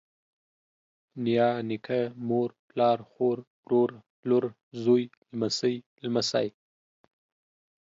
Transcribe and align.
نيا، 1.23 1.49
نيکه، 1.67 1.99
مور، 2.27 2.49
پلار، 2.69 2.97
خور، 3.11 3.37
ورور، 3.65 3.91
لور، 4.29 4.43
زوى، 4.83 5.03
لمسۍ، 5.39 5.75
لمسى 6.03 6.47